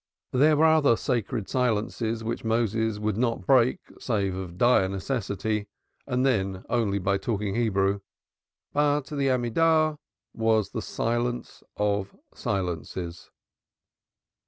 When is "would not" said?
2.97-3.45